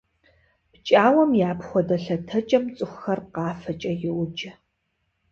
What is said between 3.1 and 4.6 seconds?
къафэкӀэ йоджэ.